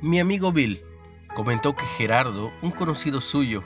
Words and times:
Mi 0.00 0.20
amigo 0.20 0.52
Bill 0.52 0.80
comentó 1.34 1.74
que 1.74 1.84
Gerardo, 1.84 2.52
un 2.62 2.70
conocido 2.70 3.20
suyo, 3.20 3.64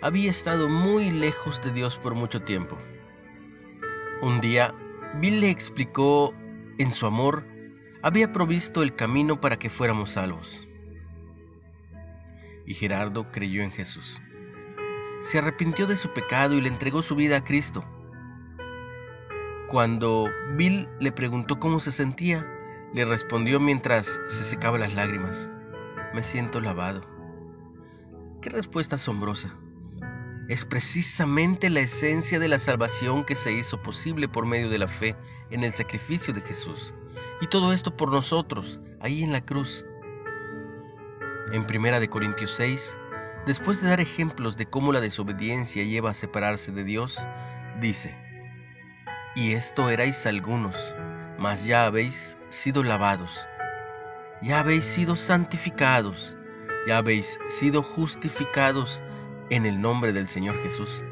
había 0.00 0.30
estado 0.30 0.70
muy 0.70 1.10
lejos 1.10 1.60
de 1.62 1.72
Dios 1.72 1.98
por 1.98 2.14
mucho 2.14 2.40
tiempo. 2.40 2.78
Un 4.22 4.40
día, 4.40 4.74
Bill 5.20 5.40
le 5.40 5.50
explicó, 5.50 6.32
en 6.78 6.92
su 6.94 7.04
amor, 7.06 7.46
había 8.02 8.32
provisto 8.32 8.82
el 8.82 8.94
camino 8.94 9.42
para 9.42 9.58
que 9.58 9.68
fuéramos 9.68 10.12
salvos. 10.12 10.66
Y 12.64 12.72
Gerardo 12.72 13.30
creyó 13.30 13.62
en 13.62 13.70
Jesús. 13.70 14.22
Se 15.20 15.36
arrepintió 15.36 15.86
de 15.86 15.98
su 15.98 16.14
pecado 16.14 16.54
y 16.54 16.62
le 16.62 16.68
entregó 16.68 17.02
su 17.02 17.14
vida 17.14 17.36
a 17.36 17.44
Cristo. 17.44 17.84
Cuando 19.68 20.30
Bill 20.56 20.88
le 20.98 21.12
preguntó 21.12 21.60
cómo 21.60 21.78
se 21.78 21.92
sentía, 21.92 22.46
le 22.94 23.04
respondió 23.04 23.60
mientras 23.60 24.20
se 24.28 24.44
secaba 24.44 24.78
las 24.78 24.94
lágrimas, 24.94 25.50
me 26.14 26.22
siento 26.22 26.60
lavado. 26.60 27.02
Qué 28.40 28.48
respuesta 28.48 28.96
asombrosa. 28.96 29.52
Es 30.48 30.64
precisamente 30.64 31.70
la 31.70 31.80
esencia 31.80 32.38
de 32.38 32.46
la 32.46 32.60
salvación 32.60 33.24
que 33.24 33.34
se 33.34 33.52
hizo 33.52 33.82
posible 33.82 34.28
por 34.28 34.46
medio 34.46 34.68
de 34.68 34.78
la 34.78 34.86
fe 34.86 35.16
en 35.50 35.64
el 35.64 35.72
sacrificio 35.72 36.32
de 36.32 36.40
Jesús. 36.40 36.94
Y 37.40 37.48
todo 37.48 37.72
esto 37.72 37.96
por 37.96 38.12
nosotros, 38.12 38.80
ahí 39.00 39.24
en 39.24 39.32
la 39.32 39.44
cruz. 39.44 39.84
En 41.52 41.62
1 41.62 42.10
Corintios 42.10 42.52
6, 42.52 42.98
después 43.46 43.82
de 43.82 43.88
dar 43.88 44.00
ejemplos 44.00 44.56
de 44.56 44.66
cómo 44.66 44.92
la 44.92 45.00
desobediencia 45.00 45.82
lleva 45.82 46.10
a 46.10 46.14
separarse 46.14 46.70
de 46.70 46.84
Dios, 46.84 47.18
dice, 47.80 48.16
Y 49.34 49.52
esto 49.52 49.90
erais 49.90 50.26
algunos, 50.26 50.94
mas 51.38 51.64
ya 51.64 51.86
habéis 51.86 52.38
sido 52.50 52.84
lavados, 52.84 53.48
ya 54.42 54.60
habéis 54.60 54.86
sido 54.86 55.16
santificados, 55.16 56.36
ya 56.86 56.98
habéis 56.98 57.38
sido 57.48 57.82
justificados 57.82 59.02
en 59.50 59.66
el 59.66 59.80
nombre 59.80 60.12
del 60.12 60.26
Señor 60.26 60.60
Jesús. 60.62 61.04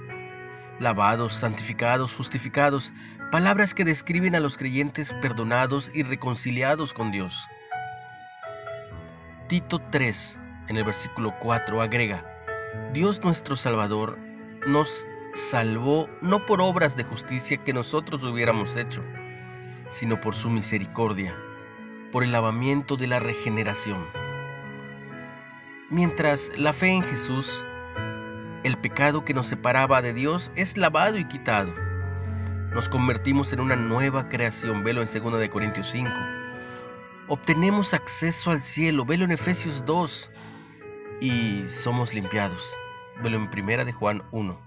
Lavados, 0.79 1.35
santificados, 1.35 2.15
justificados, 2.15 2.93
palabras 3.31 3.75
que 3.75 3.85
describen 3.85 4.35
a 4.35 4.41
los 4.41 4.59
creyentes 4.59 5.15
perdonados 5.21 5.91
y 5.95 6.03
reconciliados 6.03 6.93
con 6.93 7.13
Dios. 7.13 7.47
Tito 9.49 9.81
3, 9.91 10.41
en 10.69 10.77
el 10.77 10.85
versículo 10.85 11.35
4, 11.41 11.81
agrega, 11.81 12.27
Dios 12.93 13.23
nuestro 13.23 13.57
Salvador 13.57 14.19
nos 14.67 15.07
salvó 15.35 16.09
no 16.21 16.45
por 16.47 16.61
obras 16.61 16.97
de 16.97 17.05
justicia 17.05 17.57
que 17.59 17.73
nosotros 17.73 18.23
hubiéramos 18.23 18.77
hecho, 18.77 19.03
sino 19.89 20.21
por 20.21 20.35
su 20.35 20.51
misericordia, 20.51 21.37
por 22.13 22.23
el 22.23 22.31
lavamiento 22.31 22.97
de 22.97 23.09
la 23.09 23.19
regeneración. 23.19 24.07
Mientras 25.91 26.53
la 26.57 26.73
fe 26.73 26.91
en 26.91 27.03
Jesús, 27.03 27.67
el 28.65 28.79
pecado 28.79 29.25
que 29.25 29.35
nos 29.35 29.49
separaba 29.49 30.03
de 30.03 30.13
Dios 30.13 30.53
es 30.55 30.77
lavado 30.77 31.19
y 31.19 31.25
quitado. 31.25 31.73
Nos 32.73 32.89
convertimos 32.89 33.53
en 33.53 33.61
una 33.61 33.77
nueva 33.77 34.29
creación, 34.29 34.85
velo 34.85 35.03
en 35.03 35.09
2 35.09 35.39
de 35.41 35.51
Corintios 35.51 35.89
5. 35.89 36.11
Obtenemos 37.29 37.95
acceso 37.95 38.51
al 38.51 38.61
cielo, 38.61 39.05
velo 39.05 39.25
en 39.25 39.33
Efesios 39.33 39.85
2. 39.85 40.31
Y 41.21 41.65
somos 41.69 42.15
limpiados, 42.15 42.73
velo 43.23 43.37
en 43.37 43.51
1 43.53 43.85
de 43.85 43.93
Juan 43.93 44.23
1. 44.33 44.61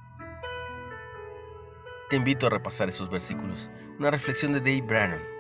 Te 2.10 2.16
invito 2.16 2.48
a 2.48 2.50
repasar 2.50 2.90
esos 2.90 3.10
versículos. 3.10 3.70
Una 3.98 4.12
reflexión 4.12 4.52
de 4.52 4.60
Dave 4.60 4.82
Brannan. 4.82 5.35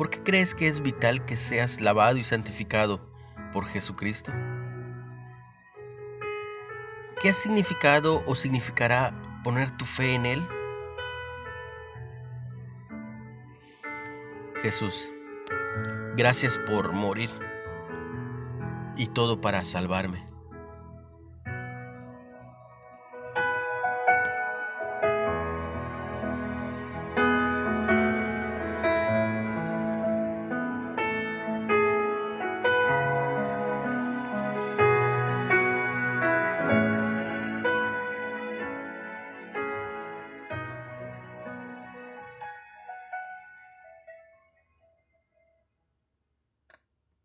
¿Por 0.00 0.08
qué 0.08 0.22
crees 0.22 0.54
que 0.54 0.66
es 0.66 0.80
vital 0.80 1.26
que 1.26 1.36
seas 1.36 1.82
lavado 1.82 2.16
y 2.16 2.24
santificado 2.24 3.06
por 3.52 3.66
Jesucristo? 3.66 4.32
¿Qué 7.20 7.28
ha 7.28 7.34
significado 7.34 8.24
o 8.24 8.34
significará 8.34 9.12
poner 9.44 9.70
tu 9.76 9.84
fe 9.84 10.14
en 10.14 10.24
Él? 10.24 10.48
Jesús, 14.62 15.12
gracias 16.16 16.56
por 16.66 16.94
morir 16.94 17.28
y 18.96 19.06
todo 19.06 19.42
para 19.42 19.62
salvarme. 19.66 20.29